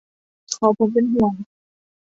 [0.55, 1.33] ขอผมเป็นห่วง